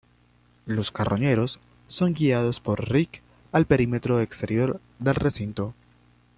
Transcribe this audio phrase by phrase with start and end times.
[0.65, 5.75] Los carroñeros son guiados por Rick al perímetro exterior del recinto.